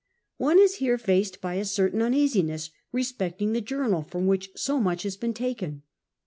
[0.37, 5.03] One is here faced by a certain uneasiness respecting the journal from which so much
[5.03, 5.83] has l)een taken.